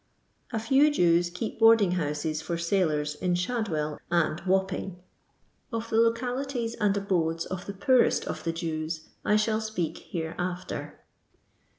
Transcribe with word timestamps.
A 0.51 0.57
few 0.57 0.89
Jews 0.91 1.29
keep 1.29 1.59
boarding 1.59 1.91
houses 1.91 2.41
for 2.41 2.57
sailors 2.57 3.13
in 3.13 3.35
Shadwell 3.35 3.99
and 4.09 4.41
Wapping. 4.47 4.97
Of 5.71 5.91
the 5.91 5.97
localities 5.97 6.73
and 6.73 6.97
abodes 6.97 7.45
of 7.45 7.67
the 7.67 7.73
poemt 7.73 8.25
of 8.25 8.43
the 8.43 8.51
Jews 8.51 9.09
I 9.23 9.35
shall 9.35 9.61
speak 9.61 9.99
hereafter. 10.09 11.01